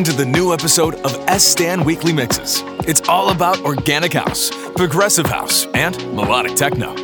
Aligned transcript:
Get 0.00 0.08
into 0.08 0.24
the 0.24 0.30
new 0.30 0.54
episode 0.54 0.94
of 1.04 1.14
S 1.28 1.44
Stan 1.44 1.84
Weekly 1.84 2.10
Mixes. 2.10 2.62
It's 2.88 3.06
all 3.06 3.32
about 3.32 3.60
organic 3.66 4.14
house, 4.14 4.50
progressive 4.74 5.26
house, 5.26 5.66
and 5.74 5.94
melodic 6.14 6.54
techno. 6.54 6.94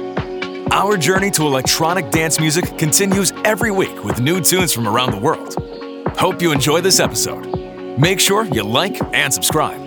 Our 0.70 0.96
journey 0.96 1.30
to 1.32 1.42
electronic 1.42 2.10
dance 2.10 2.40
music 2.40 2.78
continues 2.78 3.34
every 3.44 3.70
week 3.70 4.02
with 4.02 4.22
new 4.22 4.40
tunes 4.40 4.72
from 4.72 4.88
around 4.88 5.10
the 5.10 5.18
world. 5.18 5.56
Hope 6.16 6.40
you 6.40 6.52
enjoy 6.52 6.80
this 6.80 6.98
episode. 6.98 7.44
Make 7.98 8.18
sure 8.18 8.46
you 8.46 8.62
like 8.62 8.98
and 9.14 9.34
subscribe. 9.34 9.85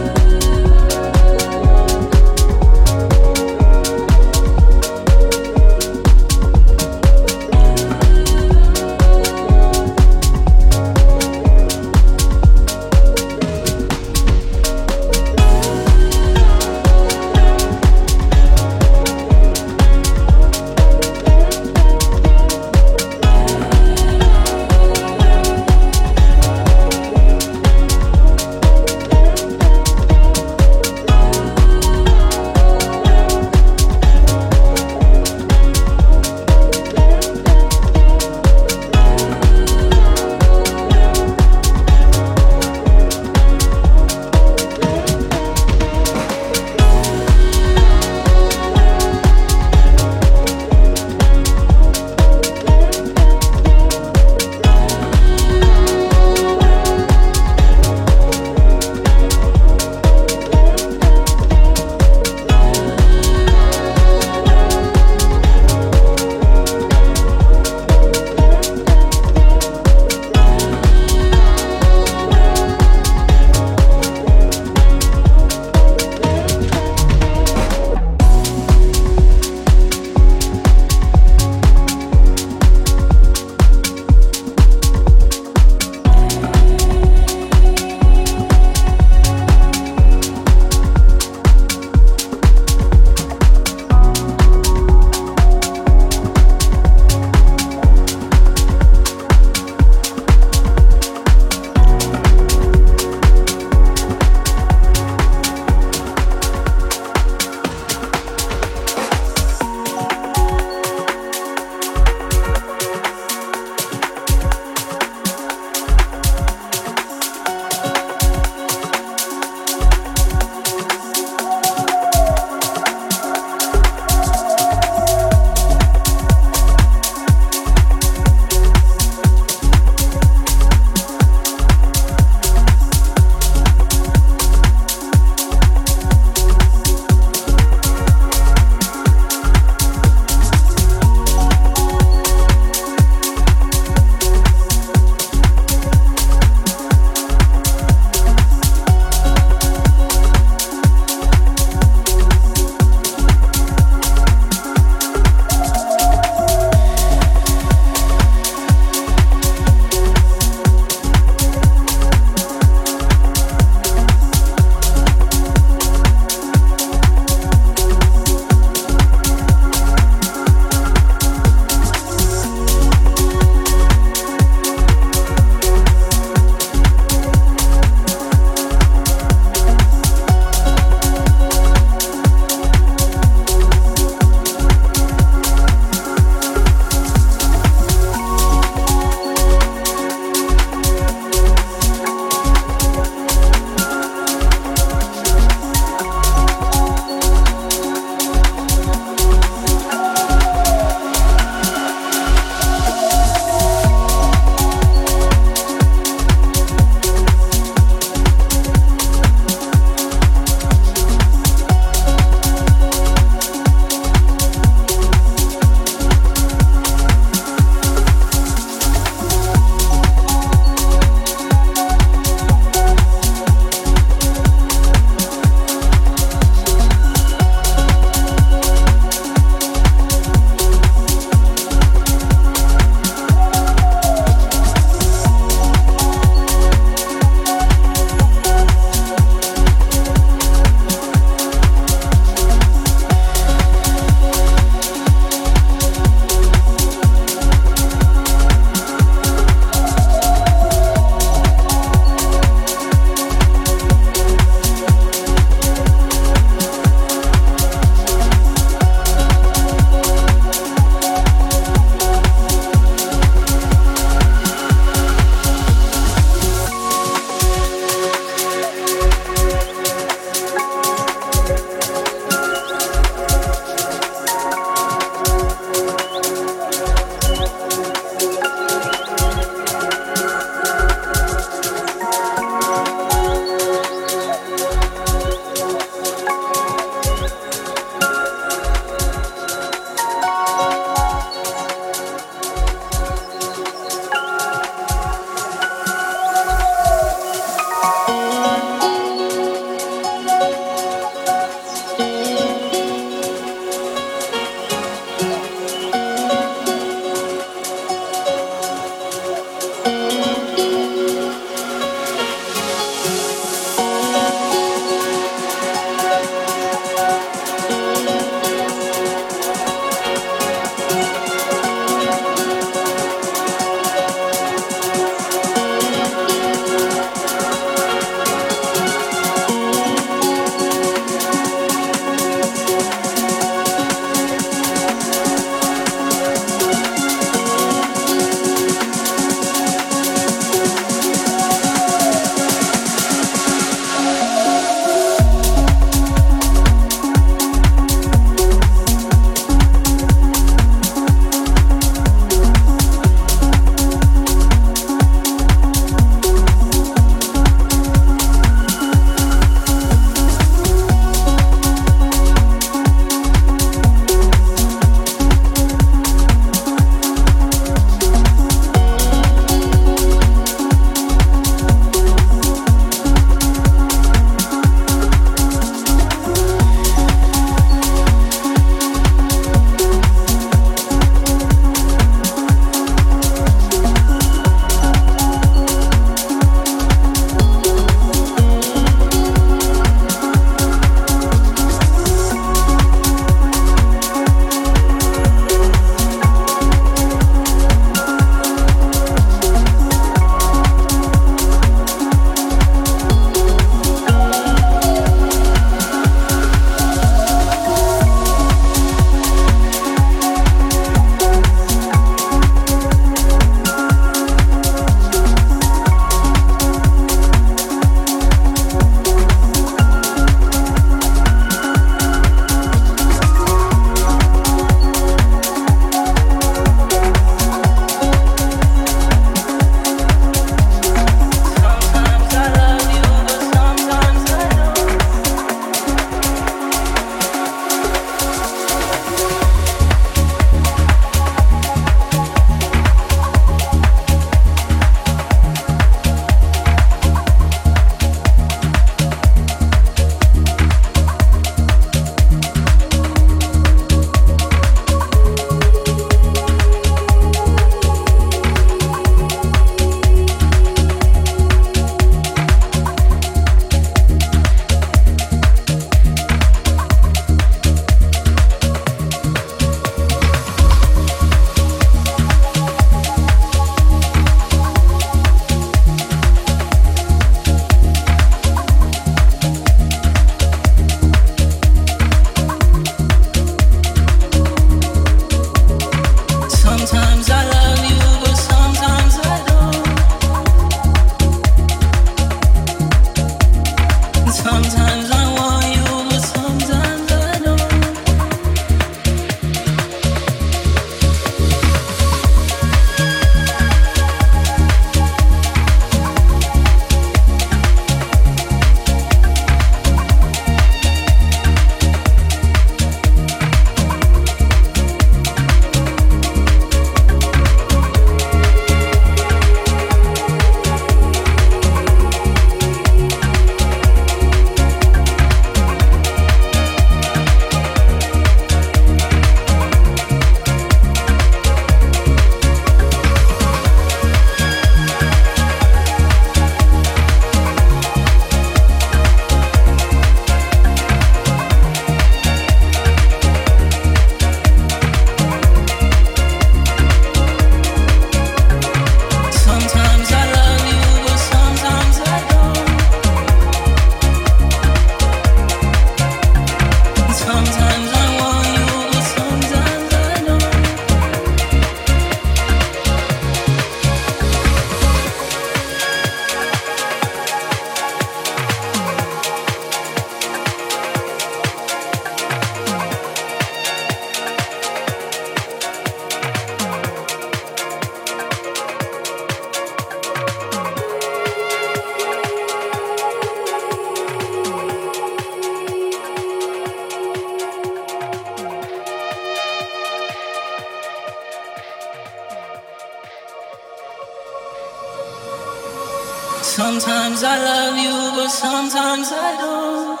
Sometimes 596.42 597.22
I 597.22 597.36
love 597.38 597.76
you, 597.76 598.16
but 598.16 598.28
sometimes 598.28 599.12
I 599.12 599.36
don't. 599.36 600.00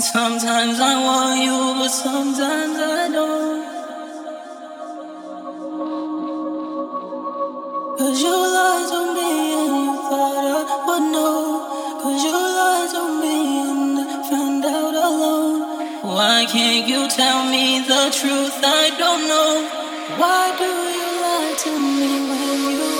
Sometimes 0.00 0.80
I 0.80 0.94
want 1.04 1.40
you, 1.44 1.74
but 1.78 1.88
sometimes 1.88 2.78
I 2.78 3.08
don't. 3.12 3.64
Cause 7.98 8.22
you 8.22 8.36
lied 8.56 8.88
to 8.92 9.00
me 9.16 9.30
and 9.60 9.76
you 9.84 9.94
thought 10.08 10.44
I 10.52 10.84
would 10.86 11.04
know. 11.12 11.42
Cause 12.02 12.24
you 12.24 12.32
lied 12.32 12.90
to 12.96 13.02
me 13.20 13.36
and 13.68 13.98
I 14.00 14.02
found 14.30 14.64
out 14.64 14.94
alone. 14.94 15.58
Why 16.14 16.46
can't 16.48 16.88
you 16.88 17.08
tell 17.08 17.44
me 17.44 17.80
the 17.80 18.10
truth? 18.18 18.56
I 18.64 18.90
don't 18.98 19.28
know. 19.28 19.52
Why 20.18 20.56
do 20.56 20.64
you 20.64 20.95
to 21.66 21.80
me 21.80 22.28
when 22.28 22.78
you 22.78 22.95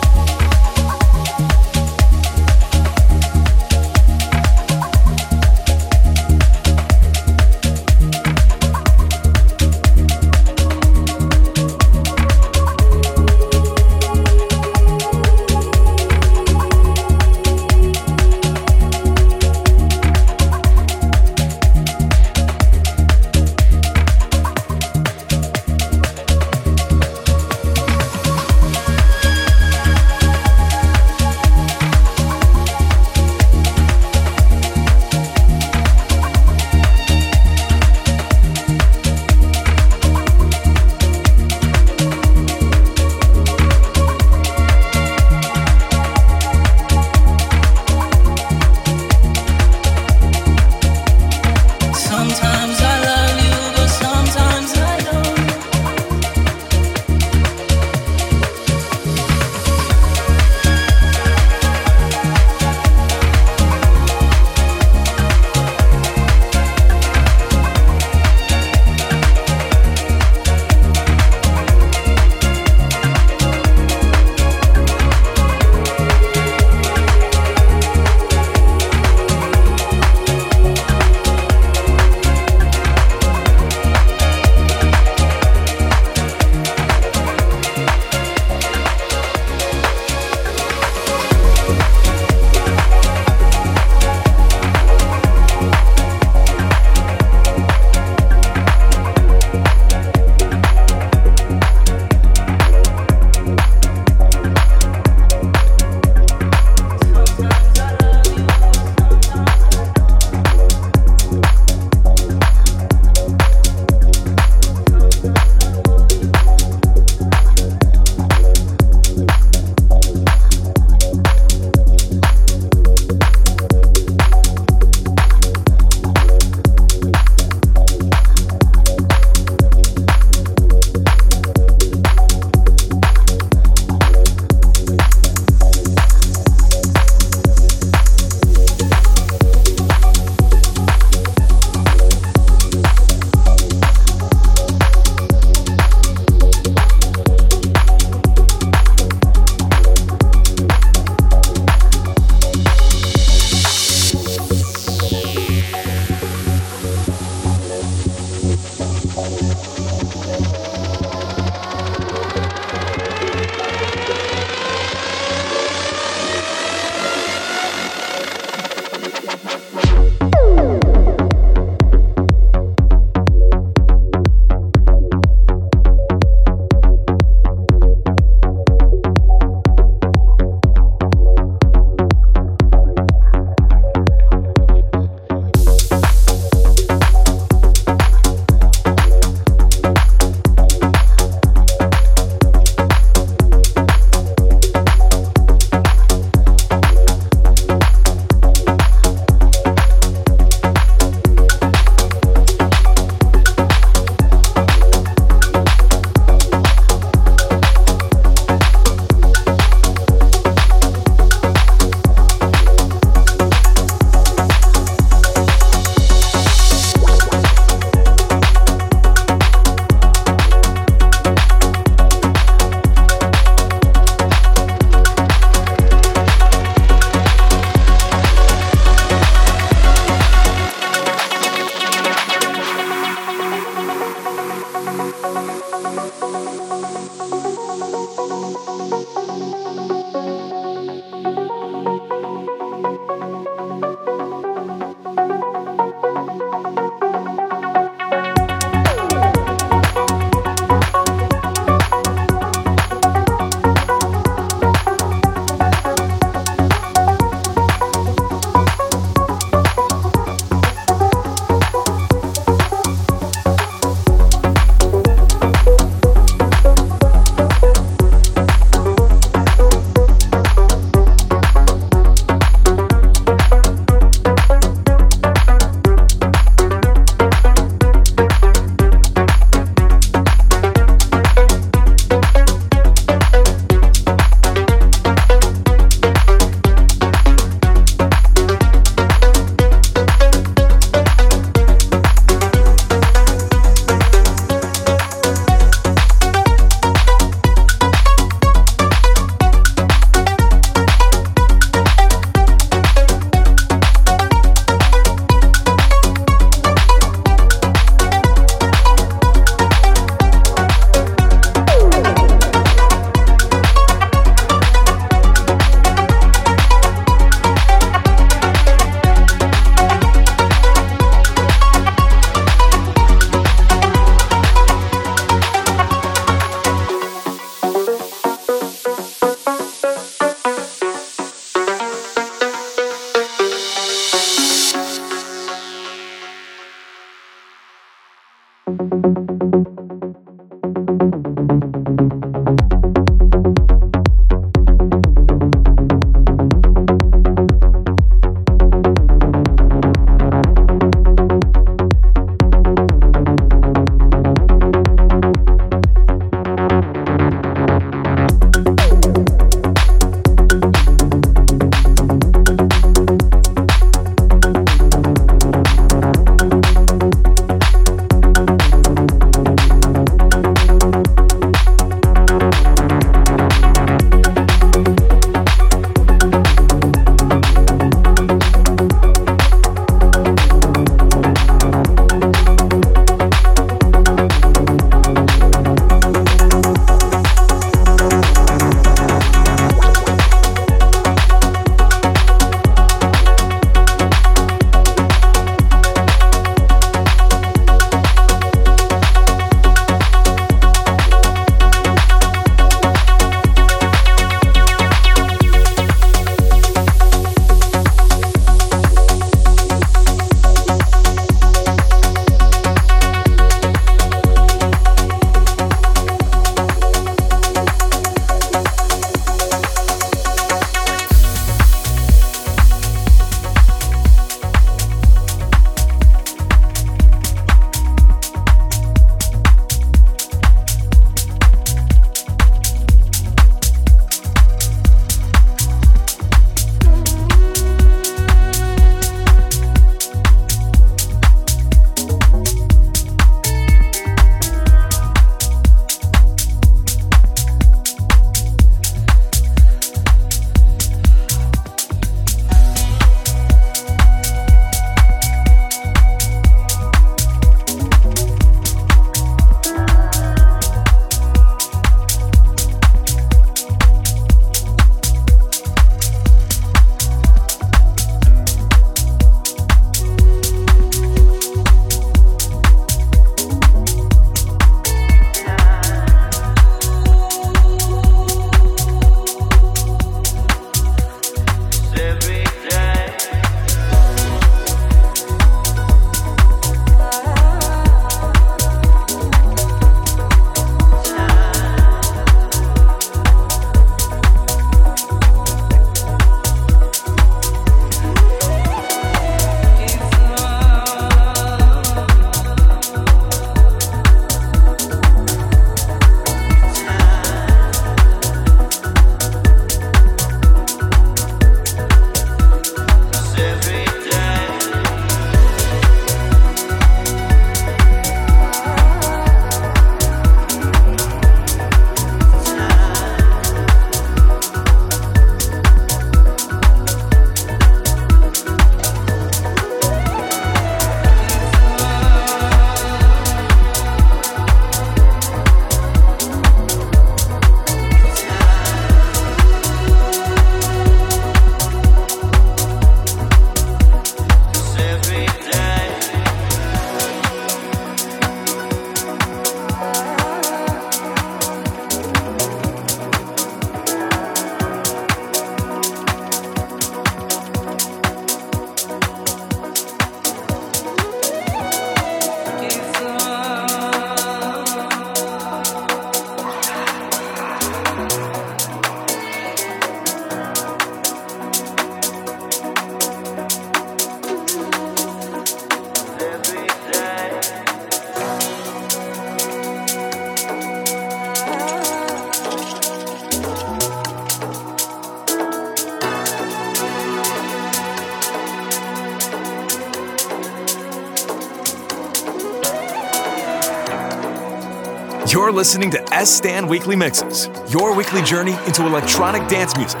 You're 595.30 595.52
listening 595.52 595.92
to 595.92 596.12
S 596.12 596.28
Stan 596.28 596.66
Weekly 596.66 596.96
Mixes, 596.96 597.48
your 597.72 597.94
weekly 597.94 598.20
journey 598.22 598.56
into 598.66 598.84
electronic 598.84 599.46
dance 599.48 599.76
music. 599.76 600.00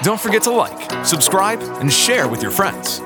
Don't 0.00 0.18
forget 0.18 0.42
to 0.44 0.50
like, 0.50 1.04
subscribe, 1.04 1.60
and 1.60 1.92
share 1.92 2.26
with 2.26 2.40
your 2.40 2.50
friends. 2.50 3.02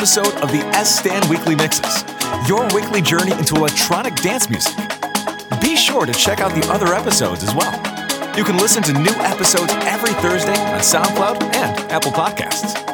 Episode 0.00 0.34
of 0.36 0.50
the 0.50 0.60
S 0.72 0.98
Stan 0.98 1.28
Weekly 1.28 1.54
Mixes, 1.54 2.04
your 2.48 2.66
weekly 2.74 3.02
journey 3.02 3.32
into 3.32 3.54
electronic 3.54 4.14
dance 4.14 4.48
music. 4.48 4.74
Be 5.60 5.76
sure 5.76 6.06
to 6.06 6.12
check 6.14 6.40
out 6.40 6.54
the 6.54 6.66
other 6.72 6.94
episodes 6.94 7.44
as 7.44 7.54
well. 7.54 7.70
You 8.34 8.42
can 8.42 8.56
listen 8.56 8.82
to 8.84 8.94
new 8.94 9.12
episodes 9.20 9.74
every 9.82 10.14
Thursday 10.22 10.58
on 10.72 10.80
SoundCloud 10.80 11.42
and 11.54 11.92
Apple 11.92 12.12
Podcasts. 12.12 12.89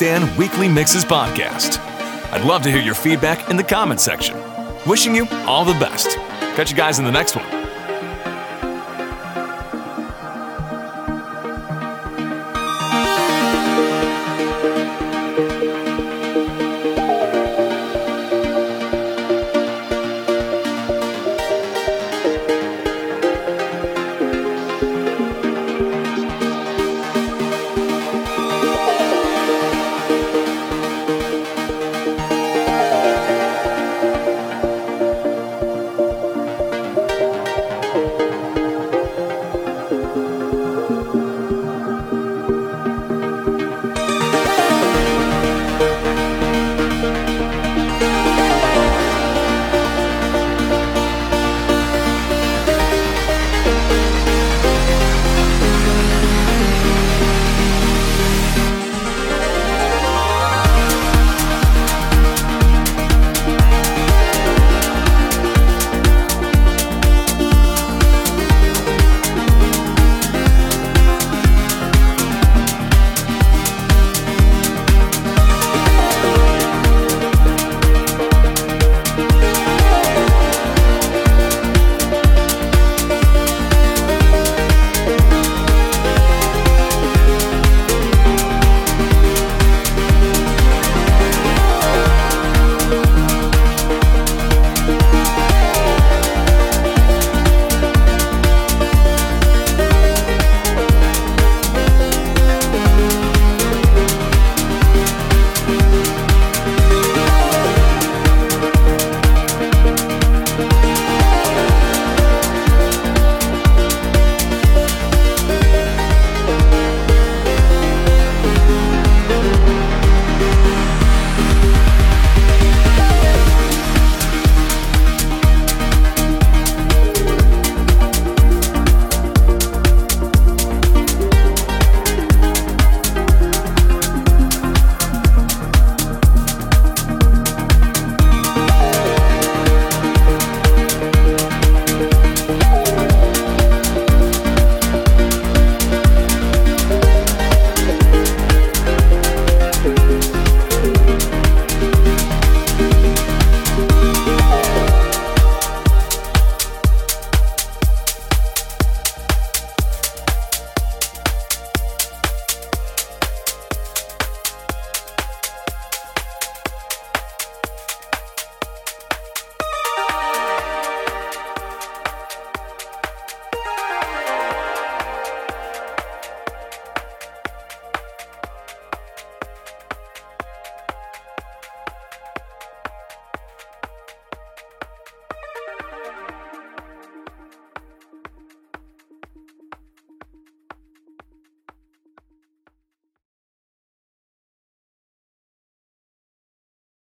Weekly 0.00 0.66
Mixes 0.66 1.04
podcast. 1.04 1.78
I'd 2.32 2.46
love 2.46 2.62
to 2.62 2.70
hear 2.70 2.80
your 2.80 2.94
feedback 2.94 3.50
in 3.50 3.58
the 3.58 3.62
comment 3.62 4.00
section. 4.00 4.34
Wishing 4.86 5.14
you 5.14 5.26
all 5.46 5.62
the 5.62 5.74
best. 5.74 6.16
Catch 6.56 6.70
you 6.70 6.76
guys 6.76 6.98
in 6.98 7.04
the 7.04 7.12
next 7.12 7.36
one. 7.36 7.59